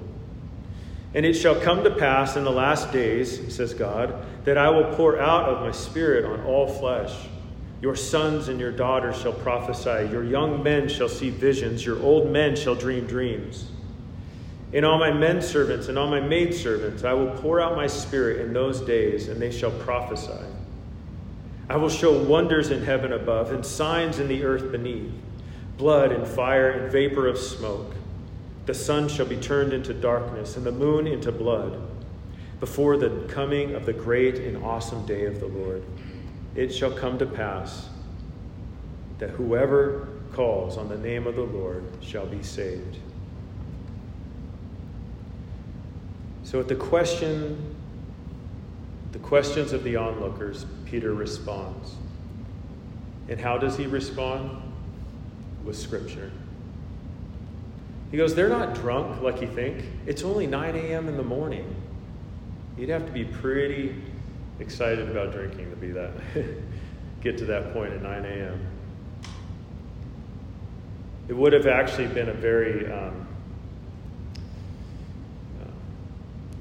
[1.17, 4.93] And it shall come to pass in the last days, says God, that I will
[4.93, 7.11] pour out of my spirit on all flesh.
[7.81, 12.29] Your sons and your daughters shall prophesy, your young men shall see visions, your old
[12.29, 13.71] men shall dream dreams.
[14.71, 17.87] In all my men servants and all my maid servants, I will pour out my
[17.87, 20.45] spirit in those days, and they shall prophesy.
[21.67, 25.11] I will show wonders in heaven above and signs in the earth beneath
[25.77, 27.96] blood and fire and vapor of smoke.
[28.67, 31.81] The sun shall be turned into darkness and the moon into blood
[32.59, 35.83] before the coming of the great and awesome day of the Lord.
[36.53, 37.87] It shall come to pass
[39.19, 42.97] that whoever calls on the name of the Lord shall be saved.
[46.43, 47.73] So at the question,
[49.13, 51.95] the questions of the onlookers, Peter responds.
[53.29, 54.61] And how does he respond?
[55.63, 56.31] With Scripture.
[58.11, 59.85] He goes, They're not drunk like you think.
[60.05, 61.07] It's only 9 a.m.
[61.07, 61.75] in the morning.
[62.77, 63.95] You'd have to be pretty
[64.59, 66.11] excited about drinking to be that,
[67.21, 68.67] get to that point at 9 a.m.
[71.27, 73.27] It would have actually been a very um,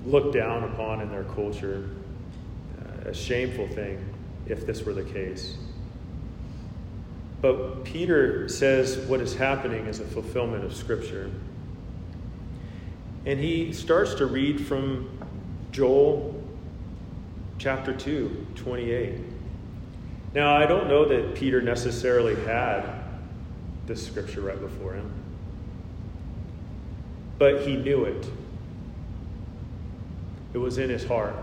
[0.06, 1.90] looked down upon in their culture,
[2.80, 4.02] uh, a shameful thing
[4.46, 5.56] if this were the case.
[7.40, 11.30] But Peter says what is happening is a fulfillment of Scripture.
[13.26, 15.10] And he starts to read from
[15.72, 16.42] Joel
[17.58, 19.14] chapter 2, 28.
[20.34, 22.84] Now, I don't know that Peter necessarily had
[23.86, 25.10] this scripture right before him,
[27.38, 28.28] but he knew it.
[30.52, 31.36] It was in his heart.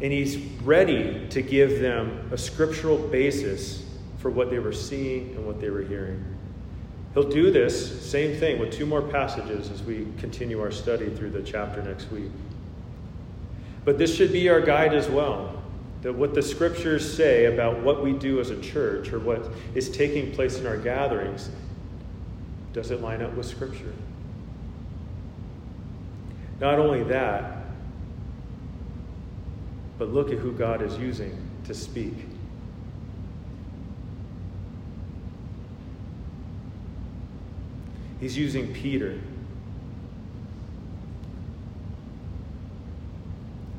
[0.00, 3.84] And he's ready to give them a scriptural basis
[4.18, 6.24] for what they were seeing and what they were hearing.
[7.14, 11.30] He'll do this same thing with two more passages as we continue our study through
[11.30, 12.30] the chapter next week.
[13.84, 15.60] But this should be our guide as well.
[16.02, 19.90] That what the scriptures say about what we do as a church or what is
[19.90, 21.50] taking place in our gatherings,
[22.72, 23.92] does it line up with scripture?
[26.60, 27.59] Not only that,
[30.00, 32.14] but look at who God is using to speak.
[38.18, 39.20] He's using Peter.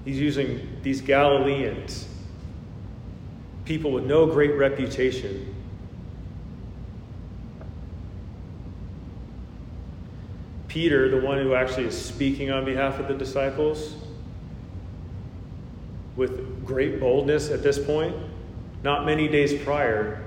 [0.06, 2.08] He's using these Galileans,
[3.66, 5.56] people with no great reputation.
[10.68, 13.96] Peter, the one who actually is speaking on behalf of the disciples,
[16.22, 18.16] with great boldness at this point,
[18.84, 20.24] not many days prior,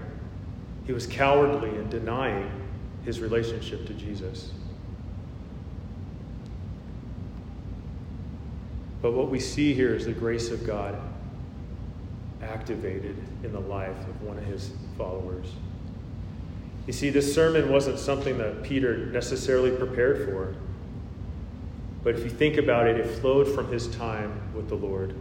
[0.87, 2.51] he was cowardly in denying
[3.05, 4.51] his relationship to Jesus.
[9.03, 11.01] But what we see here is the grace of God
[12.43, 15.47] activated in the life of one of his followers.
[16.89, 20.57] You see, this sermon wasn't something that Peter necessarily prepared for.
[22.03, 25.15] But if you think about it, it flowed from his time with the Lord.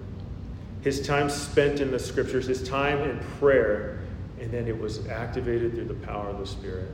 [0.83, 4.01] His time spent in the scriptures, his time in prayer,
[4.41, 6.91] and then it was activated through the power of the Spirit.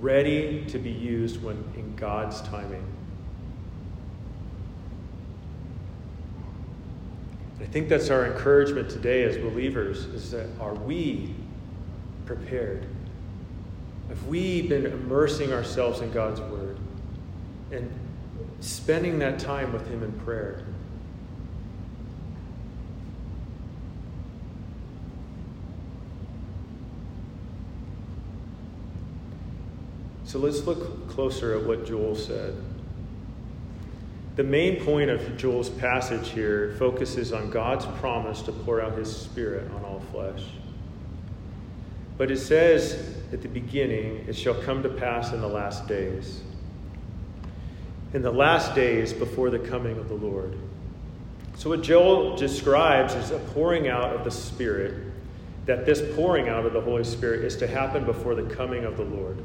[0.00, 2.84] Ready to be used when in God's timing.
[7.60, 11.34] I think that's our encouragement today as believers is that are we
[12.24, 12.86] prepared?
[14.08, 16.78] Have we been immersing ourselves in God's Word
[17.70, 17.90] and
[18.60, 20.64] spending that time with Him in prayer?
[30.36, 32.54] So let's look closer at what Joel said.
[34.34, 39.10] The main point of Joel's passage here focuses on God's promise to pour out his
[39.10, 40.44] Spirit on all flesh.
[42.18, 46.42] But it says at the beginning, it shall come to pass in the last days.
[48.12, 50.54] In the last days before the coming of the Lord.
[51.54, 55.02] So, what Joel describes is a pouring out of the Spirit,
[55.64, 58.98] that this pouring out of the Holy Spirit is to happen before the coming of
[58.98, 59.42] the Lord.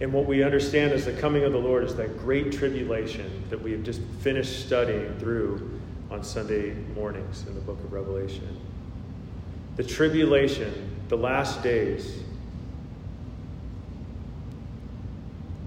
[0.00, 3.60] And what we understand as the coming of the Lord is that great tribulation that
[3.60, 5.80] we have just finished studying through
[6.10, 8.60] on Sunday mornings in the book of Revelation.
[9.76, 12.18] The tribulation, the last days,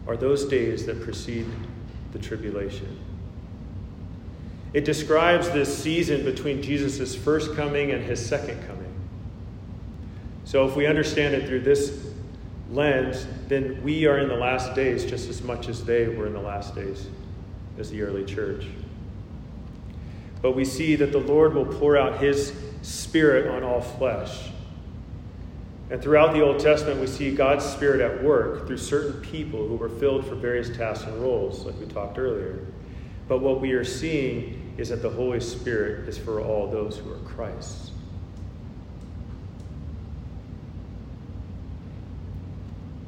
[0.08, 1.48] are those days that precede
[2.14, 3.00] the tribulation.
[4.74, 8.94] It describes this season between Jesus' first coming and his second coming.
[10.46, 12.08] So, if we understand it through this
[12.72, 16.34] lens, then we are in the last days just as much as they were in
[16.34, 17.07] the last days
[17.80, 18.65] as the early church.
[20.41, 24.49] But we see that the Lord will pour out his Spirit on all flesh.
[25.89, 29.76] And throughout the Old Testament, we see God's Spirit at work through certain people who
[29.76, 32.65] were filled for various tasks and roles, like we talked earlier.
[33.28, 37.11] But what we are seeing is that the Holy Spirit is for all those who
[37.11, 37.91] are Christ's.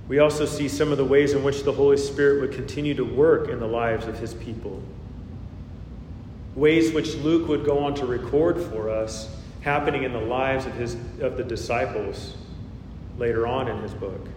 [0.10, 3.06] We also see some of the ways in which the Holy Spirit would continue to
[3.06, 4.82] work in the lives of his people.
[6.56, 10.74] Ways which Luke would go on to record for us happening in the lives of,
[10.74, 12.36] his, of the disciples
[13.20, 14.28] later on in his book.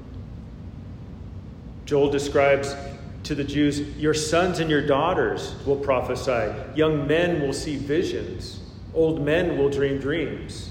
[1.86, 2.76] Joel describes
[3.22, 8.60] to the Jews, Your sons and your daughters will prophesy, young men will see visions,
[8.92, 10.68] old men will dream dreams.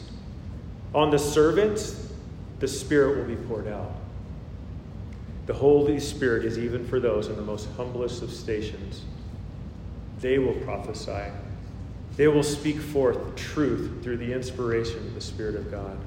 [0.93, 2.13] On the servants,
[2.59, 4.00] the Spirit will be poured out.
[5.51, 9.01] The Holy Spirit is even for those in the most humblest of stations.
[10.21, 11.29] They will prophesy.
[12.15, 15.97] They will speak forth truth through the inspiration of the Spirit of God.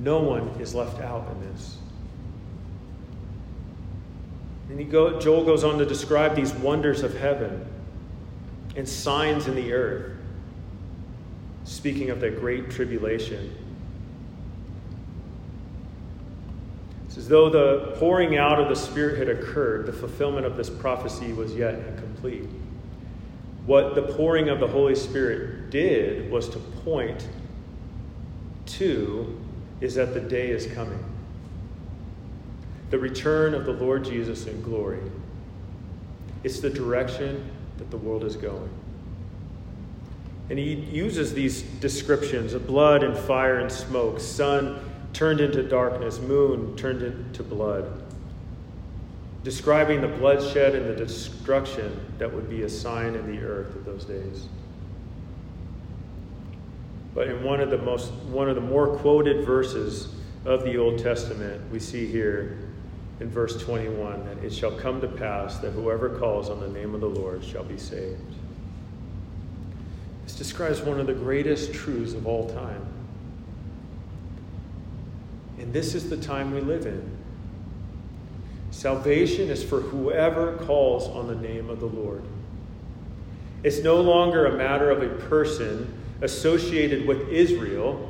[0.00, 1.76] No one is left out in this.
[4.70, 7.64] And go, Joel goes on to describe these wonders of heaven
[8.74, 10.16] and signs in the earth,
[11.62, 13.56] speaking of the great tribulation
[17.12, 20.70] It's as though the pouring out of the Spirit had occurred, the fulfillment of this
[20.70, 22.48] prophecy was yet incomplete.
[23.66, 27.28] What the pouring of the Holy Spirit did was to point
[28.64, 29.38] to
[29.82, 31.04] is that the day is coming.
[32.88, 35.02] The return of the Lord Jesus in glory.
[36.44, 38.70] It's the direction that the world is going.
[40.48, 46.18] And he uses these descriptions of blood and fire and smoke, sun turned into darkness,
[46.20, 48.02] moon turned into blood,
[49.44, 53.84] describing the bloodshed and the destruction that would be a sign in the earth of
[53.84, 54.46] those days.
[57.14, 60.98] But in one of the most one of the more quoted verses of the Old
[60.98, 62.58] Testament, we see here
[63.20, 66.94] in verse 21 that it shall come to pass that whoever calls on the name
[66.94, 68.20] of the Lord shall be saved.
[70.24, 72.81] This describes one of the greatest truths of all time.
[75.62, 77.08] And this is the time we live in.
[78.72, 82.24] Salvation is for whoever calls on the name of the Lord.
[83.62, 88.08] It's no longer a matter of a person associated with Israel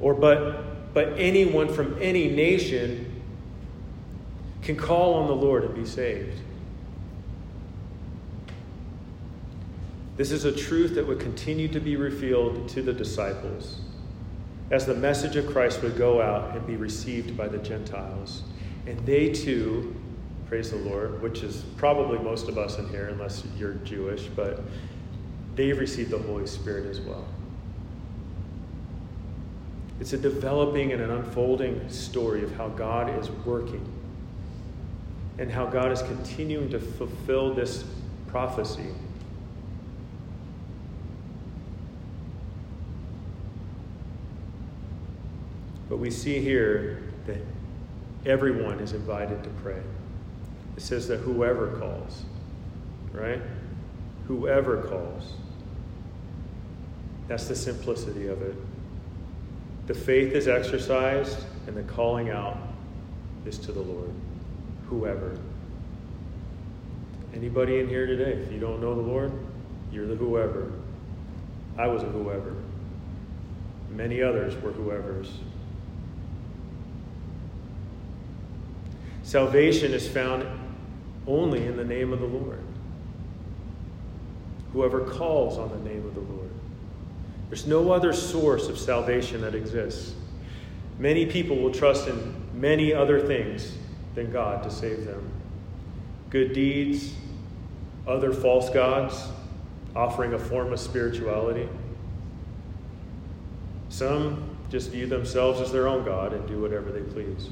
[0.00, 3.22] or but, but anyone from any nation
[4.62, 6.40] can call on the Lord and be saved.
[10.16, 13.80] This is a truth that would continue to be revealed to the disciples
[14.70, 18.42] as the message of Christ would go out and be received by the Gentiles.
[18.86, 19.94] And they too,
[20.46, 24.62] praise the Lord, which is probably most of us in here, unless you're Jewish, but
[25.54, 27.24] they've received the Holy Spirit as well.
[30.00, 33.86] It's a developing and an unfolding story of how God is working
[35.38, 37.84] and how God is continuing to fulfill this
[38.26, 38.86] prophecy.
[45.94, 47.38] But we see here that
[48.26, 49.80] everyone is invited to pray.
[50.76, 52.24] It says that whoever calls,
[53.12, 53.40] right?
[54.26, 55.34] Whoever calls.
[57.28, 58.56] That's the simplicity of it.
[59.86, 61.38] The faith is exercised,
[61.68, 62.58] and the calling out
[63.46, 64.10] is to the Lord.
[64.88, 65.38] Whoever.
[67.32, 69.30] Anybody in here today, if you don't know the Lord,
[69.92, 70.72] you're the whoever.
[71.78, 72.56] I was a whoever.
[73.90, 75.30] Many others were whoever's.
[79.34, 80.46] Salvation is found
[81.26, 82.62] only in the name of the Lord.
[84.72, 86.50] Whoever calls on the name of the Lord.
[87.48, 90.14] There's no other source of salvation that exists.
[91.00, 93.76] Many people will trust in many other things
[94.14, 95.28] than God to save them
[96.30, 97.12] good deeds,
[98.06, 99.20] other false gods,
[99.96, 101.68] offering a form of spirituality.
[103.88, 107.48] Some just view themselves as their own God and do whatever they please.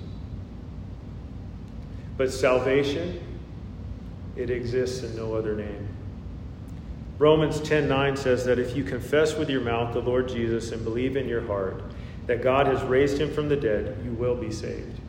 [2.23, 3.21] But salvation,
[4.37, 5.89] it exists in no other name.
[7.19, 11.17] Romans 10:9 says that if you confess with your mouth the Lord Jesus and believe
[11.17, 11.83] in your heart
[12.29, 15.01] that God has raised him from the dead, you will be saved.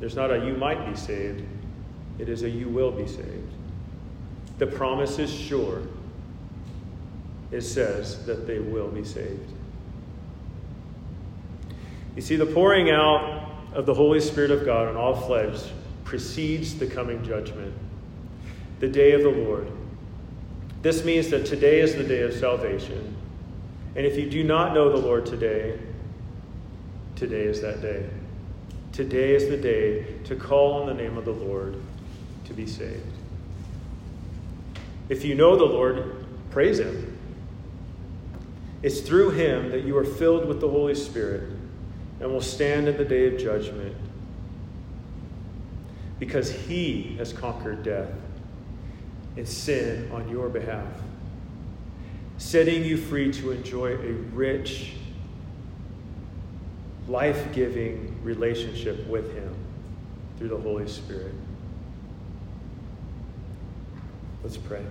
[0.00, 1.44] There's not a you might be saved,
[2.18, 3.52] it is a you will be saved.
[4.58, 5.82] The promise is sure.
[7.52, 9.52] It says that they will be saved.
[12.16, 13.41] You see, the pouring out
[13.74, 15.62] of the Holy Spirit of God on all flesh
[16.04, 17.74] precedes the coming judgment,
[18.80, 19.70] the day of the Lord.
[20.82, 23.16] This means that today is the day of salvation.
[23.94, 25.78] And if you do not know the Lord today,
[27.14, 28.08] today is that day.
[28.92, 31.80] Today is the day to call on the name of the Lord
[32.44, 33.06] to be saved.
[35.08, 37.18] If you know the Lord, praise Him.
[38.82, 41.51] It's through Him that you are filled with the Holy Spirit
[42.22, 43.96] and will stand in the day of judgment
[46.20, 48.12] because He has conquered death
[49.36, 50.86] and sin on your behalf,
[52.38, 54.92] setting you free to enjoy a rich,
[57.08, 59.52] life giving relationship with Him
[60.38, 61.34] through the Holy Spirit.
[64.44, 64.84] Let's pray.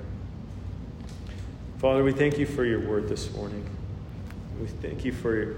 [1.78, 3.66] Father, we thank you for your word this morning.
[4.60, 5.56] We thank you for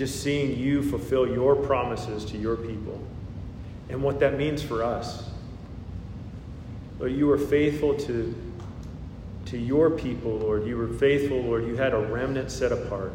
[0.00, 2.98] just seeing you fulfill your promises to your people
[3.90, 5.28] and what that means for us.
[6.98, 8.34] Lord, you were faithful to,
[9.44, 10.66] to your people, Lord.
[10.66, 11.66] You were faithful, Lord.
[11.66, 13.12] You had a remnant set apart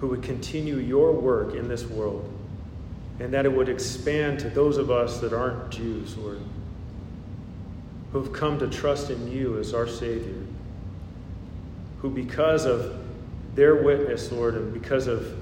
[0.00, 2.28] who would continue your work in this world
[3.20, 6.40] and that it would expand to those of us that aren't Jews, Lord,
[8.10, 10.41] who have come to trust in you as our Savior,
[12.02, 12.98] who, because of
[13.54, 15.34] their witness, Lord, and because of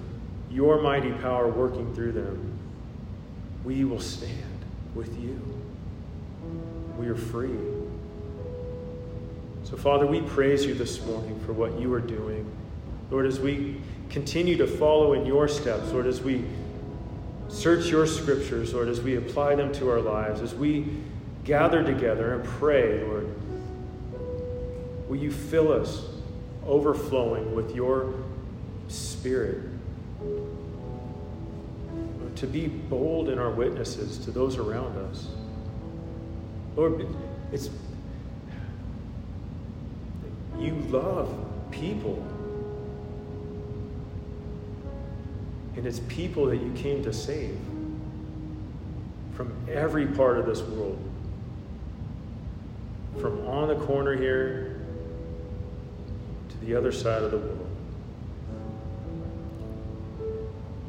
[0.51, 2.59] your mighty power working through them,
[3.65, 4.35] we will stand
[4.95, 5.41] with you.
[6.99, 7.57] We are free.
[9.65, 12.45] So, Father, we praise you this morning for what you are doing.
[13.11, 13.81] Lord, as we
[14.11, 16.45] continue to follow in your steps, Lord, as we
[17.49, 20.87] search your scriptures, Lord, as we apply them to our lives, as we
[21.45, 23.29] gather together and pray, Lord,
[25.09, 26.05] will you fill us
[26.71, 28.15] overflowing with your
[28.89, 29.71] spirit?
[32.41, 35.29] to be bold in our witnesses to those around us.
[36.75, 37.07] Lord,
[37.53, 37.69] it's
[40.59, 41.35] you love
[41.71, 42.27] people.
[45.77, 47.59] And it's people that you came to save
[49.35, 50.99] from every part of this world.
[53.21, 54.80] From on the corner here
[56.63, 57.67] the other side of the world.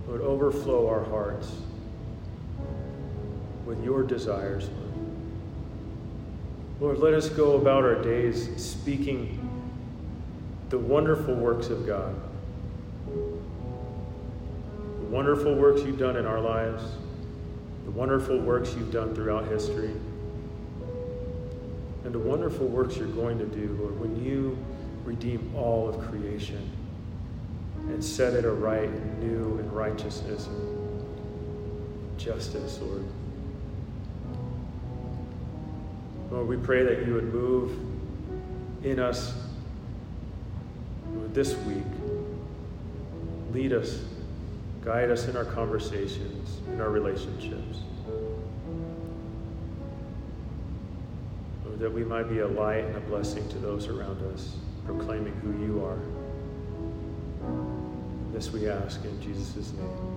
[0.07, 1.51] Lord, overflow our hearts
[3.65, 4.91] with your desires, Lord.
[6.81, 9.37] Lord, let us go about our days speaking
[10.69, 12.15] the wonderful works of God,
[13.05, 16.83] the wonderful works you've done in our lives,
[17.85, 19.91] the wonderful works you've done throughout history,
[22.03, 24.57] and the wonderful works you're going to do, Lord, when you
[25.11, 26.71] redeem all of creation
[27.89, 28.89] and set it aright
[29.19, 33.03] new in righteousness and justice, Lord.
[36.31, 37.77] Lord, we pray that you would move
[38.85, 39.33] in us
[41.33, 41.83] this week.
[43.51, 44.05] Lead us,
[44.81, 47.79] guide us in our conversations, in our relationships.
[51.65, 54.55] Lord, that we might be a light and a blessing to those around us,
[54.95, 55.99] proclaiming who you are.
[58.33, 60.10] This we ask in Jesus' name.